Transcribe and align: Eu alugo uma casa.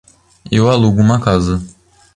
Eu 0.51 0.67
alugo 0.67 0.99
uma 0.99 1.21
casa. 1.21 1.61